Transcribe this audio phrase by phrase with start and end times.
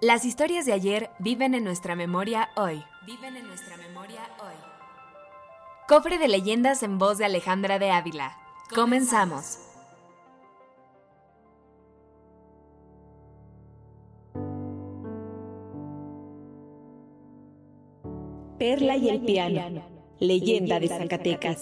[0.00, 2.84] Las historias de ayer viven en nuestra memoria hoy.
[3.04, 4.54] Viven en nuestra memoria hoy.
[5.88, 8.38] Cofre de leyendas en voz de Alejandra de Ávila.
[8.72, 9.58] Comenzamos.
[18.56, 19.82] Perla y el piano.
[20.20, 21.60] Leyenda de Zacatecas.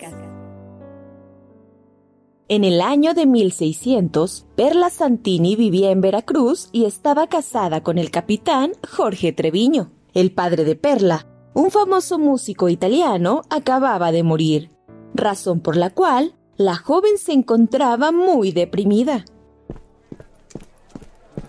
[2.48, 8.12] En el año de 1600, Perla Santini vivía en Veracruz y estaba casada con el
[8.12, 9.91] capitán Jorge Treviño.
[10.14, 14.70] El padre de Perla, un famoso músico italiano, acababa de morir,
[15.12, 19.24] razón por la cual la joven se encontraba muy deprimida.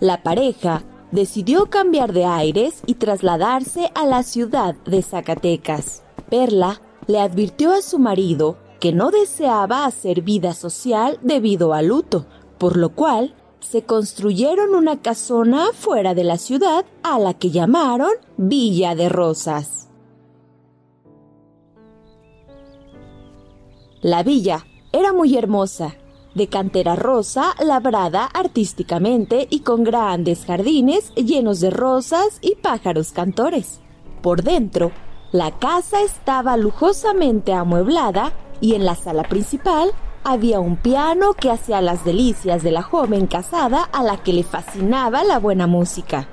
[0.00, 0.82] La pareja
[1.12, 6.02] decidió cambiar de aires y trasladarse a la ciudad de Zacatecas.
[6.28, 12.26] Perla le advirtió a su marido que no deseaba hacer vida social debido al luto,
[12.58, 18.10] por lo cual se construyeron una casona fuera de la ciudad a la que llamaron
[18.36, 19.88] Villa de Rosas.
[24.00, 25.96] La villa era muy hermosa,
[26.34, 33.80] de cantera rosa labrada artísticamente y con grandes jardines llenos de rosas y pájaros cantores.
[34.22, 34.92] Por dentro,
[35.32, 39.92] la casa estaba lujosamente amueblada y en la sala principal
[40.24, 44.42] había un piano que hacía las delicias de la joven casada a la que le
[44.42, 46.28] fascinaba la buena música.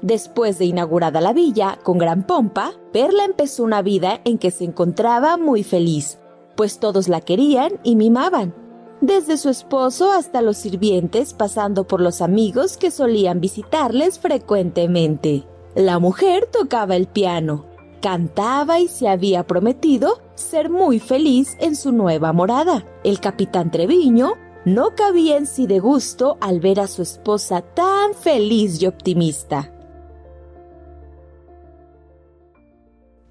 [0.00, 4.64] Después de inaugurada la villa con gran pompa, Perla empezó una vida en que se
[4.64, 6.18] encontraba muy feliz,
[6.56, 8.54] pues todos la querían y mimaban,
[9.00, 15.46] desde su esposo hasta los sirvientes, pasando por los amigos que solían visitarles frecuentemente.
[15.74, 17.66] La mujer tocaba el piano,
[18.00, 22.86] cantaba y se había prometido ser muy feliz en su nueva morada.
[23.02, 24.34] El capitán Treviño
[24.64, 29.72] no cabía en sí de gusto al ver a su esposa tan feliz y optimista.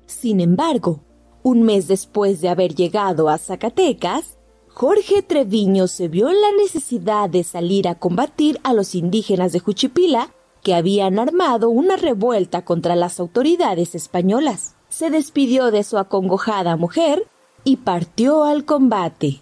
[0.06, 1.00] Sin embargo,
[1.44, 4.38] un mes después de haber llegado a Zacatecas,
[4.68, 9.60] Jorge Treviño se vio en la necesidad de salir a combatir a los indígenas de
[9.60, 10.34] Juchipila
[10.64, 14.76] que habían armado una revuelta contra las autoridades españolas.
[14.90, 17.28] Se despidió de su acongojada mujer
[17.64, 19.42] y partió al combate.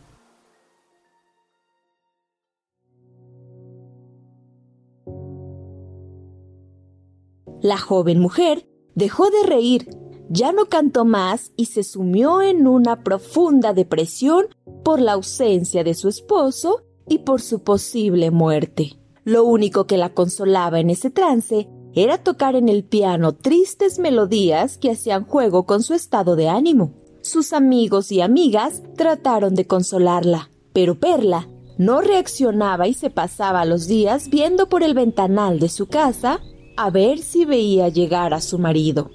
[7.61, 9.87] La joven mujer dejó de reír,
[10.29, 14.47] ya no cantó más y se sumió en una profunda depresión
[14.83, 19.00] por la ausencia de su esposo y por su posible muerte.
[19.23, 24.77] Lo único que la consolaba en ese trance era tocar en el piano tristes melodías
[24.77, 26.93] que hacían juego con su estado de ánimo.
[27.21, 33.87] Sus amigos y amigas trataron de consolarla, pero Perla no reaccionaba y se pasaba los
[33.87, 36.39] días viendo por el ventanal de su casa
[36.77, 39.11] a ver si veía llegar a su marido.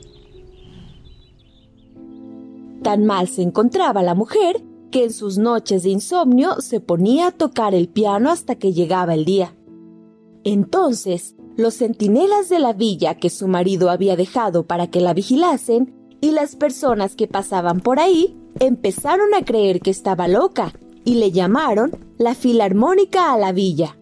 [2.83, 4.63] Tan mal se encontraba la mujer
[4.93, 9.15] que en sus noches de insomnio se ponía a tocar el piano hasta que llegaba
[9.15, 9.56] el día.
[10.47, 15.93] Entonces, los centinelas de la villa que su marido había dejado para que la vigilasen
[16.21, 20.73] y las personas que pasaban por ahí empezaron a creer que estaba loca
[21.05, 23.99] y le llamaron la Filarmónica a la villa.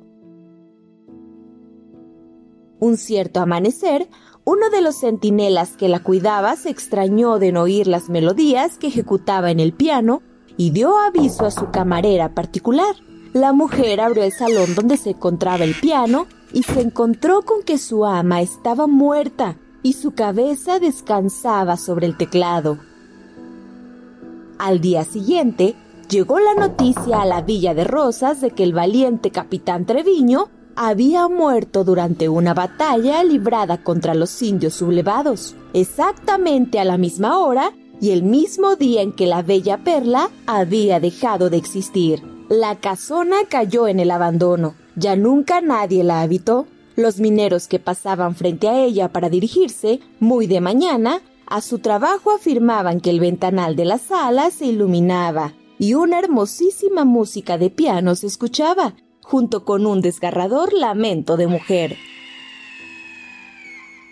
[2.78, 4.10] Un cierto amanecer,
[4.44, 8.88] uno de los centinelas que la cuidaba se extrañó de no oír las melodías que
[8.88, 10.20] ejecutaba en el piano
[10.58, 12.94] y dio aviso a su camarera particular.
[13.34, 17.78] La mujer abrió el salón donde se encontraba el piano y se encontró con que
[17.78, 22.78] su ama estaba muerta y su cabeza descansaba sobre el teclado.
[24.56, 25.74] Al día siguiente,
[26.08, 31.26] llegó la noticia a la Villa de Rosas de que el valiente capitán Treviño había
[31.26, 38.12] muerto durante una batalla librada contra los indios sublevados, exactamente a la misma hora y
[38.12, 42.33] el mismo día en que la bella perla había dejado de existir.
[42.48, 44.74] La casona cayó en el abandono.
[44.96, 46.66] Ya nunca nadie la habitó.
[46.94, 52.30] Los mineros que pasaban frente a ella para dirigirse, muy de mañana, A su trabajo
[52.30, 58.14] afirmaban que el ventanal de la sala se iluminaba y una hermosísima música de piano
[58.14, 61.96] se escuchaba, junto con un desgarrador lamento de mujer.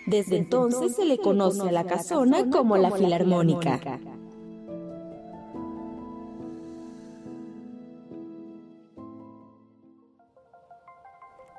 [0.05, 3.79] Desde entonces se le conoce a la casona como la Filarmónica.